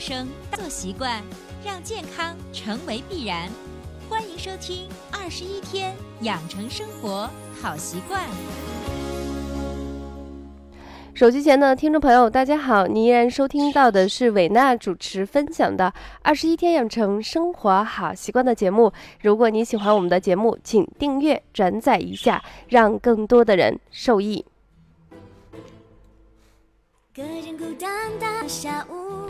[0.00, 1.22] 生做习惯，
[1.62, 3.50] 让健康成为必然。
[4.08, 7.28] 欢迎收听《二十一天养成生活
[7.60, 8.26] 好习惯》。
[11.12, 12.86] 手机前的听众朋友，大家好！
[12.86, 15.84] 您依然收听到的是伟娜主持分享的
[16.22, 18.90] 《二十一天养成生活好习惯》的节目。
[19.20, 24.46] 如果你喜欢我们的节目，请订阅、转载一下，让更多的人受益。
[27.14, 29.28] 个人孤单的下午。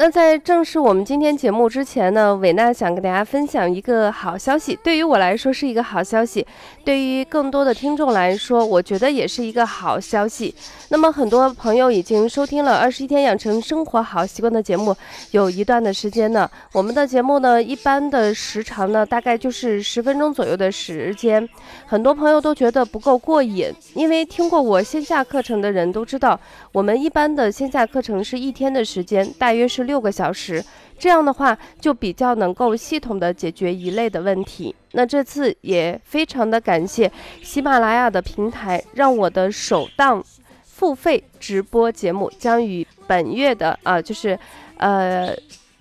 [0.00, 4.78] 那在正式我们今天节目之前呢，伟娜想跟大家分享一个好消息。
[4.80, 6.46] 对于我来说是一个好消息，
[6.84, 10.54] 对于更多的听众来说，我觉得也是一个好消息。
[10.90, 14.94] 那么很多朋友已经收听了《二十一天养成生活好习惯》的节目
[15.32, 16.48] 有一段的时间呢。
[16.74, 21.46] 我们的节目呢，一般的时长呢，大概就是十分钟左右的时间。
[21.86, 26.38] 很多朋友都觉得不够过瘾，因为听过我线下课程的人都知道，
[26.70, 29.87] 我们一般的线下课程是一天的时间，大约是。
[29.88, 30.62] 六个小时，
[30.98, 34.74] 这样的话就比较能够系统的解决一类的问题。
[34.92, 37.10] 那这次也非常的感谢
[37.42, 40.22] 喜马拉雅的平台，让我的首档
[40.64, 44.38] 付费直播节目将于本月的啊，就是
[44.76, 45.34] 呃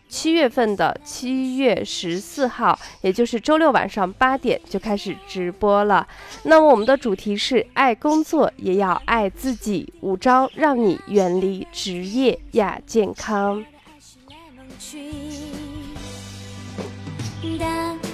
[0.08, 6.08] 七月份的七月十四号，也就是周六晚上八点就开始直播了。
[6.44, 13.66] 那么我们的主题是爱工作也要爱自己，五招让你远离职业亚健康。
[14.90, 14.98] 去。
[17.58, 18.07] 的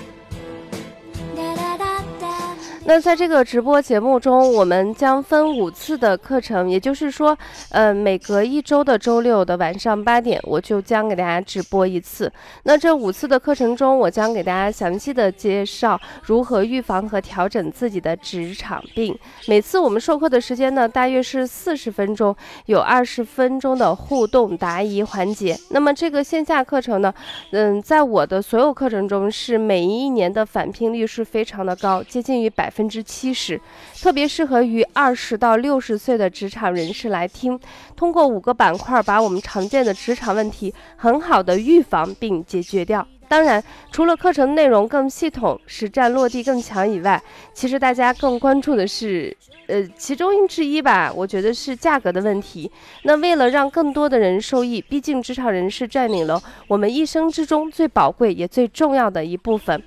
[2.86, 7.36] 那在这个直播节目中，我们将分五次的课程，也就是说，
[7.70, 12.30] 呃，每隔一周的周六的晚上八点，我就将给大家直播一次。
[12.64, 19.18] 那这五次的课程中，我将给大家详细的介绍如何预防和调整自己的职场病。
[19.47, 25.58] 每次我们授课的时间呢，大约是四十分钟，有二十分钟的互动答疑环节。
[25.70, 27.14] 那么这个线下课程呢，
[27.52, 32.72] 嗯，在我的所有课程中，是每一年的返聘率是非常的高，接近于百。
[32.73, 33.59] 分之七十，
[34.01, 37.59] 特别适合于二十到六十岁的职场人士来听。
[37.95, 43.07] 通过五个板块，把我们常见的职场问题很好的预防并解决掉。
[43.28, 47.22] 当然，除了课程内容更系统、实战落地更强以外，
[47.53, 49.35] 其实大家更关注的是，
[49.73, 52.69] 呃，其中之一吧，我觉得是价格的问题。
[53.06, 59.81] 那为了让更多的人受益，毕竟职场人士占领了我们一生之中最宝贵也最重要的一部分。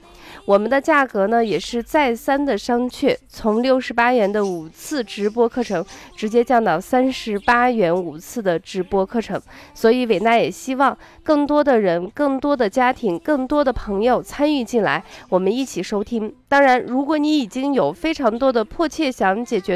[0.45, 5.85] 我们的价格呢，也是再三的商榷，从六十八元的五次直播课程，
[6.17, 9.41] 直接降到三十八元五次的直播课程。
[9.73, 16.35] 所以伟娜也希望更多的人、更多的家庭、更多的朋友参与进来，我们一起收听。
[16.49, 19.76] 当然，如果你已经有非常多的迫切想解决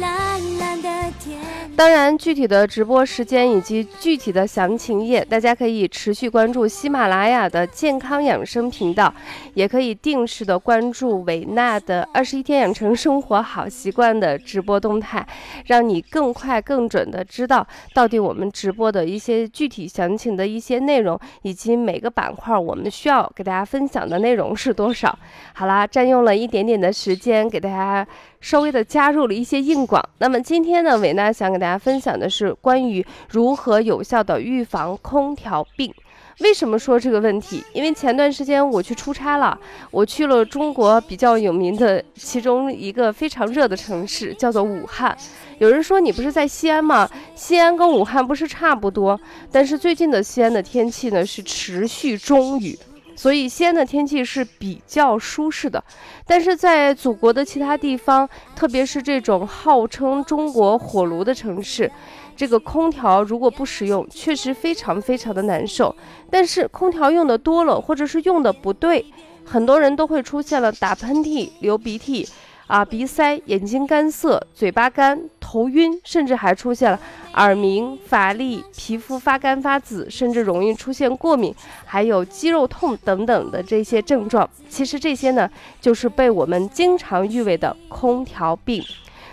[0.00, 0.88] 蓝蓝的
[1.20, 1.38] 天
[1.76, 9.12] 当然，具体的直播时间以及具体的详情页，大家可以持续关注喜马拉雅的健康养生频道，
[9.54, 15.26] 也可以定时的关注维纳的二十一天养成生活好习惯的直播动态，
[15.66, 25.18] 让你更快更准的知道到底我们直播的一些具体详情的一些内容，以及每个板块我们需要给大家分享的内容是多少。
[25.54, 28.06] 好啦，占用了一点点的时间，给大家。
[28.40, 30.02] 稍微的加入了一些硬广。
[30.18, 35.92] 那么今天呢，伟娜想给大家分享的是关于如何有效的预防空调病。
[36.40, 37.62] 为什么说这个问题？
[37.74, 39.58] 因为前段时间我去出差了，
[39.90, 45.14] 我去了中国比较有名的其中一个非常热的城市，叫做武汉。
[45.58, 47.06] 有人说你不是在西安吗？
[47.34, 49.20] 西安跟武汉不是差不多？
[49.52, 52.78] 但是最近的西安的天气呢是持续中雨。
[53.20, 55.84] 所以西安的天气是比较舒适的，
[56.26, 58.26] 但是在祖国的其他地方，
[58.56, 61.92] 特别是这种号称中国火炉的城市，
[62.34, 65.94] 这个空调如果不使用，确实非常非常的难受。
[66.30, 69.04] 但是空调用的多了，或者是用的不对，
[69.44, 72.26] 很多人都会出现了打喷嚏、流鼻涕。
[72.70, 76.96] 啊，鼻塞、眼睛干涩、嘴巴干、头晕，甚至还出现了
[77.34, 81.52] 耳鸣、乏力、皮肤发干发紫，甚至容易出现过敏，
[81.84, 84.48] 还有肌肉痛等等的这些症状。
[84.68, 85.50] 其实这些呢，
[85.80, 88.80] 就是被我们经常誉为的空调病。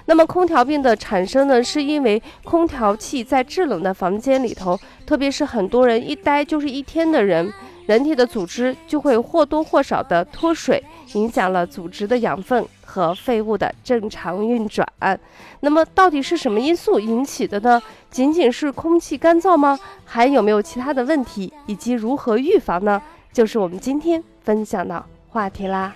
[0.05, 4.75] 那么空调病的产生呢，是因为空调器在制冷的房间里头，
[5.05, 7.53] 特别是很多人一待就是一天的人。
[7.87, 14.87] 人体的组织就会或多或少的脱水，影响了组织的养分和废物的正常运转。
[15.61, 17.81] 那么，到底是什么因素引起的呢？
[18.11, 19.79] 仅仅是空气干燥吗？
[20.05, 21.51] 还有没有其他的问题？
[21.65, 23.01] 以及如何预防呢？
[23.31, 25.95] 就是我们今天分享的话题啦。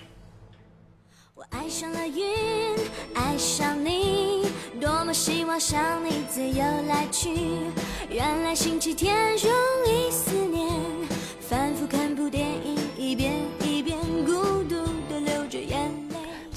[1.36, 2.24] 我爱上了云，
[3.14, 4.48] 爱上你，
[4.80, 7.30] 多么希望像你自由来去。
[8.10, 9.52] 原来星期天容
[9.88, 10.70] 易思念，
[11.52, 12.71] 反复看部电影，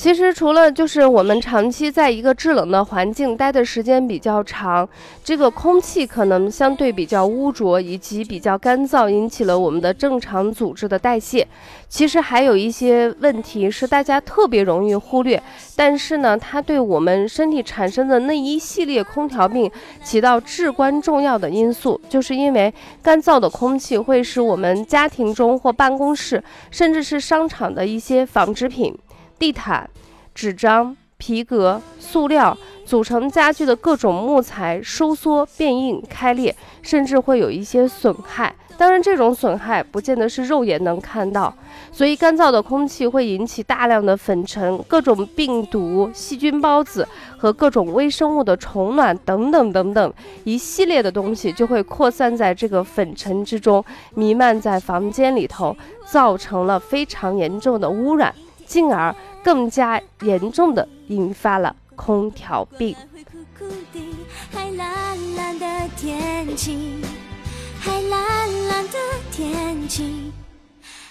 [0.05, 4.87] 其实除了就是我们长期在一个制冷的环境待的时间比较长，
[5.25, 11.49] 这个空气可能相对比较污浊以及比较干燥，引起了我们的正常组织的代谢。
[11.89, 15.43] 其实还有一些问题是大家特别容易忽略，
[15.75, 19.71] 但是呢，它对我们身体产生的那一系列空调病
[20.03, 22.71] 起到至关重要的因素，就是因为
[23.03, 28.95] 干燥的空气会使我们家庭中或办公室，甚至是商场的一些纺织品。
[29.39, 29.89] 地毯、
[30.35, 38.55] 纸张、皮革、塑料组成家具的各种木材收缩、变硬、开裂，甚至会有一些损害。
[38.77, 41.55] 当然，这种损害不见得是肉眼能看到。
[41.93, 47.07] 所以，干燥的空气会引起大量的粉尘、各种病毒、细菌孢子
[47.39, 53.85] 和各种微生物的虫卵等等等等一系列的东西就会扩散在这个粉尘之中，
[54.17, 58.35] 弥漫在房间里头，造成了非常严重的污染。
[58.67, 62.97] 进而更加严重的引发了空调病。
[64.51, 65.67] 海蓝蓝的
[65.97, 67.01] 天气，
[67.79, 68.99] 海蓝蓝的
[69.31, 70.33] 天气，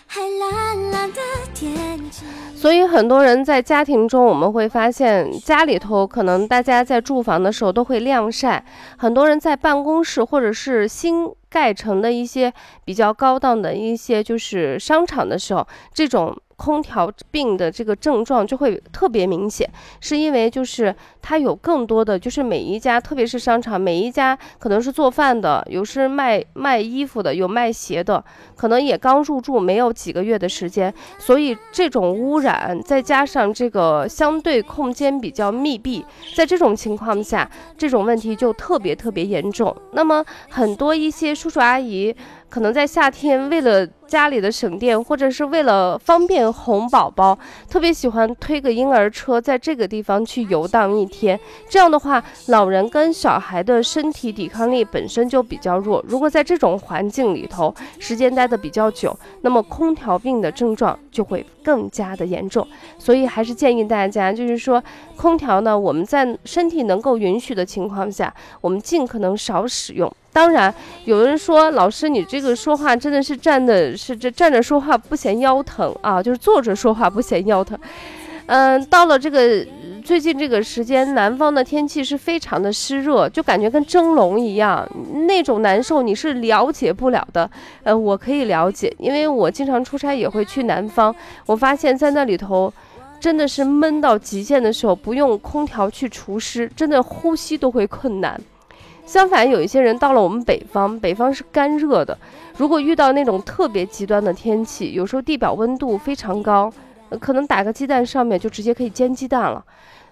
[0.06, 1.20] 海蓝蓝的
[1.54, 2.26] 天气。
[2.56, 8.64] 所以很多人在家庭中，我们会发现家里头可能大家在住房的时候都会晾晒，
[8.98, 12.54] 很多人在办公室或者是新盖成的一些
[12.86, 16.36] 比较高档的一些就是商场的时候，这种。
[16.56, 19.70] 空调病的这个症状就会特别明显，
[20.00, 28.24] 是因为就是它有更多的，就是每一家，特别是商场，每一家可能是做饭的，有是卖卖衣服的，有卖鞋的，
[28.56, 36.06] 可能也刚入住没有几个月的时间，所以这种污染再加上这个相对空间比较密闭，
[36.36, 39.76] 在这种情况下，这种问题就特别特别严重。
[39.94, 42.16] 那么很多一些叔叔阿姨。
[42.54, 47.36] 可能在夏天，为了家里的省电，或者是为了方便哄宝宝，
[47.68, 51.40] 特别喜欢推个婴儿车，在这个地方去游荡一天。
[51.68, 56.06] 这样的话，老人跟小孩的身体抵抗力本身就比较弱。
[56.08, 62.68] 如果在这种环境里头时间待的比较久，那么空调病的症状就会更加的严重。
[63.00, 64.84] 所以还是建议大家，就是说，
[65.16, 70.14] 空调呢，我们在身体能够允许的情况下，我们尽可能少使用。
[70.34, 70.74] 当然，
[71.06, 77.78] 有人说老师，你这个说话真的是站的是这站着说话不嫌腰疼啊，就是坐着说话不嫌腰疼。
[78.48, 79.66] 嗯，到了这个
[80.04, 84.86] 最近这个时间，南方的天气是非常的湿热，就感觉跟蒸笼一样，
[85.28, 87.50] 那种难受你是了解不了的。
[87.84, 91.16] 呃，我可以了解，因为我经常出差也会去南方，
[91.46, 92.74] 我发现在那里头
[93.18, 98.38] 真的是闷到极限的时候，不用空调去除湿，真的呼吸都会困难。
[99.06, 102.18] 相反，有一些人到了我们北方，北方是干热的。
[102.58, 106.72] 如果遇到那种特别极端的天气，有时候地表温度非常高，
[107.20, 109.64] 可能打个鸡蛋上面就直接可以煎鸡蛋了。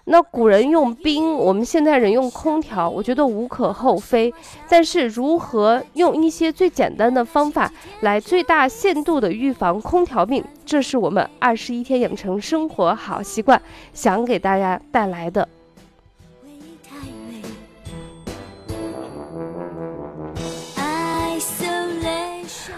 [0.04, 4.32] 那古人用冰，我们现代人用空调，我觉得无可厚非。
[4.68, 13.62] 但是如何用一些最简单的方法来最大限度的预防空调病，这是我们二十一天养成生活好习惯
[13.94, 15.48] 想给大家带来的。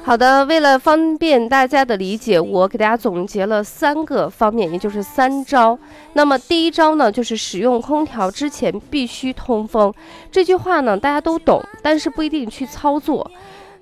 [0.07, 5.79] 好的，为了方便大家的理解，我给大家总结了三个方面，也就是三招。
[6.13, 9.91] 那么第一招呢，就是使用空调之前必须通风。
[10.31, 13.31] 这句话呢，大家都懂，但是不一定去操作。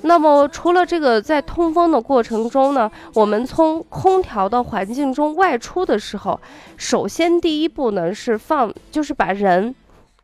[0.03, 6.41] 那么除了这个，在通风的过程中呢，我们从空调的环境中外出的时候，
[6.77, 9.75] 首先第一步呢是放，就是把人。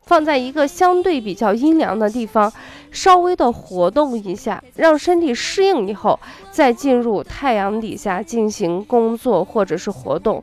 [0.02, 2.50] 放在一个相对比较阴凉的地方，
[2.90, 6.18] 稍微的活动一下，让身体适应以后，
[6.50, 10.42] 再进入太阳底下进行工作或者是活动。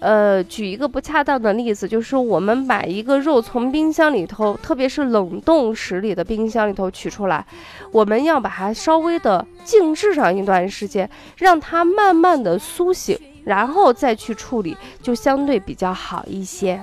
[0.00, 7.44] 呃，举一个不恰当的例子，就是我们把一个肉从冰箱里头，特别是冷冻室里的冰箱里头取出来，
[7.90, 16.80] 我们要把它稍微的静置上一段时间，让它慢慢的苏醒，然后再去处理，就相对比较好一些。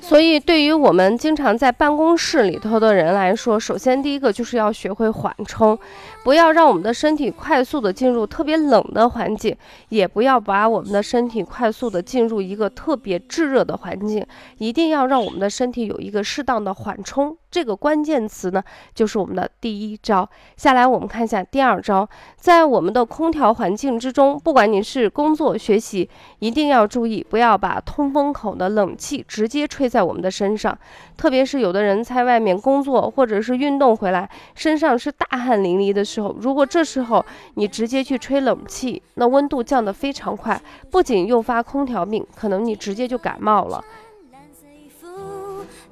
[0.00, 5.78] 所以，对于我们经常在办公室里头的人来说，首先第一个就是要学会缓冲，
[6.22, 9.56] 不要让我们的身体快速的进入特别冷的环境，
[9.88, 14.24] 也不要把我们的身体快速的进入一个特别炙热的环境，
[14.58, 17.36] 一定要让我们的身体有一个适当的缓冲。
[17.54, 18.60] 这个关键词呢，
[18.96, 20.28] 就是我们的第一招。
[20.56, 30.76] 下来我们看一下第二招，在我们的空调环境之中，不管你是工作学习，一定要注意，不要把通风口的冷气直接吹在我们的身上。
[31.16, 43.84] 特别是有的人在外面工作或者是运动回来，身上是大汗淋漓的时候，如果这时候你直接去吹冷气，那温度降得非常快，不仅诱发空调病，可能你直接就感冒了。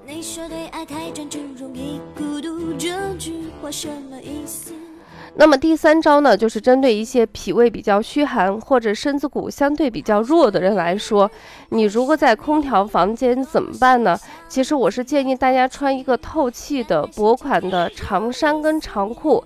[0.05, 4.73] 你说对太专注，容易孤独，这句话什么意思？
[5.35, 11.31] 那么第三招呢，就是针对一些脾胃比较虚寒或者身子骨相对比较弱的人来说，
[11.71, 14.19] 你如果在空调房间怎么办呢？
[14.49, 19.43] 其实我是建议大家穿一个透气的薄款的长衫跟长裤，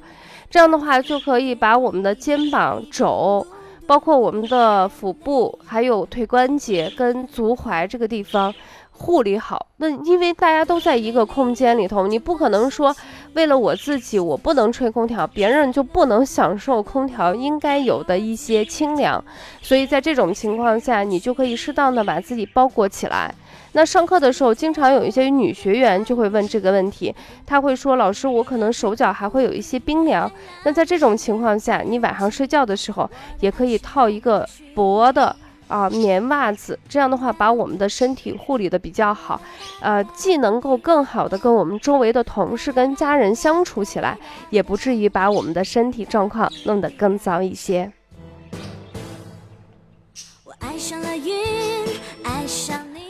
[0.50, 3.46] 这样的话就可以把我们的肩膀、肘，
[3.86, 8.52] 包括我们的腹部，还有腿关节跟足踝这个地方。
[8.98, 12.96] 护理好，那因为大家都在一个空间里头，你不可能说
[13.34, 19.22] 为了我自己我不能吹空调，别人就不能享受空调应该有的一些清凉。
[19.60, 23.32] 所以在这种情况下，你就可以适当的把自己包裹起来。
[23.72, 30.30] 那上课的时候，经常有一些女学员就会问这个问题，她会说：“老师，我可能手脚还会有一些冰凉。”
[30.64, 33.10] 那在这种情况下，你晚上睡觉的时候
[33.40, 35.36] 也可以套一个薄的。
[35.68, 39.40] 啊，棉袜子，这样的话把我们的身体护理的比较好，
[39.80, 44.16] 呃，既能够更好的跟我们周围的同事跟家人相处起来，
[44.50, 47.90] 也不至于把我们的身体状况弄得更糟一些。
[50.44, 51.34] 我爱上了云，
[52.22, 53.00] 爱上你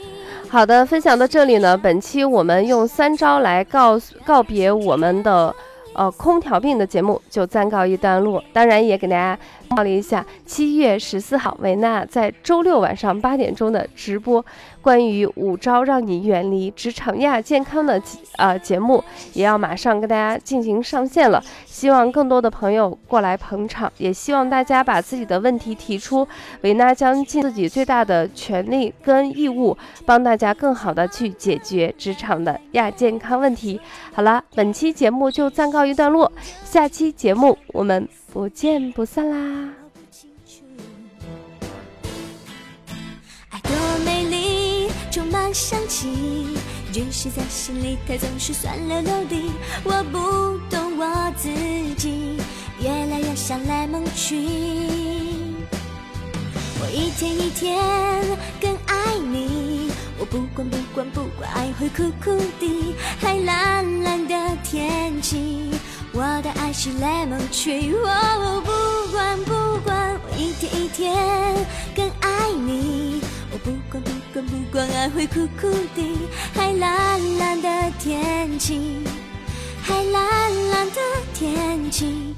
[0.49, 5.55] 好的，分享到这里呢，本期我们用三招来告告别我们的。
[5.97, 8.41] 呃，空调病的节目就暂告一段落。
[8.53, 9.37] 当然，也给大家
[9.69, 14.45] 报了一下，七月十四号维纳在周六晚上八点钟的直播。
[14.87, 18.01] 关于五招让你远离职场亚健康的
[18.37, 19.03] 呃节目，
[19.33, 21.43] 也要马上跟大家进行上线了。
[21.65, 26.25] 希望更多的朋友过来捧场，也希望大家把自己的问题提出，
[26.61, 33.81] 维娜将尽自己最大的权利跟义务，帮大家更好的去解决职场的亚健康问题。
[34.13, 36.31] 好了，本期节目就暂告一段落，
[36.63, 39.76] 下期节目我们不见不散啦。
[45.57, 46.55] 想起，
[46.93, 49.51] 只是在心里，它总是酸溜溜的。
[49.83, 51.49] 我不懂我自
[51.95, 52.37] 己，
[52.79, 55.55] 越来越像 lemon tree。
[56.79, 57.75] 我一天一天
[58.61, 65.71] 更爱你，我不管不管不管，爱会苦苦的，海蓝蓝的天气，
[66.13, 67.95] 我的爱是 lemon tree。
[67.95, 69.66] 我不管不
[74.97, 76.01] 不管，爱会苦苦的，
[76.55, 79.03] 海蓝蓝的天气，
[79.79, 80.95] 海蓝蓝的
[81.35, 82.33] 天气，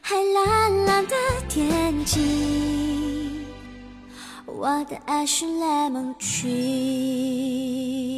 [0.00, 1.14] 海蓝蓝的
[1.48, 3.44] 天气，
[4.44, 8.17] 我的爱是 lemon tree。